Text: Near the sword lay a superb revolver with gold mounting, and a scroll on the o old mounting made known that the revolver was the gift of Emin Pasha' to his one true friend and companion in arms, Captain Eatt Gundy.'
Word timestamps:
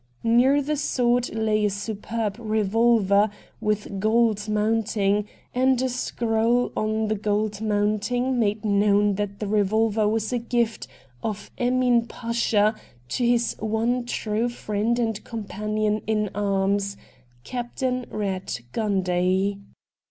Near 0.23 0.63
the 0.63 0.77
sword 0.77 1.29
lay 1.31 1.63
a 1.63 1.69
superb 1.69 2.37
revolver 2.39 3.29
with 3.59 3.99
gold 3.99 4.49
mounting, 4.49 5.27
and 5.53 5.79
a 5.79 5.89
scroll 5.89 6.71
on 6.75 7.07
the 7.07 7.19
o 7.23 7.29
old 7.31 7.61
mounting 7.61 8.39
made 8.39 8.65
known 8.65 9.13
that 9.13 9.37
the 9.37 9.45
revolver 9.45 10.07
was 10.09 10.31
the 10.31 10.39
gift 10.39 10.87
of 11.21 11.51
Emin 11.59 12.07
Pasha' 12.07 12.73
to 13.09 13.23
his 13.27 13.55
one 13.59 14.03
true 14.07 14.49
friend 14.49 14.97
and 14.97 15.23
companion 15.23 16.01
in 16.07 16.31
arms, 16.33 16.97
Captain 17.43 18.05
Eatt 18.05 18.63
Gundy.' 18.73 19.59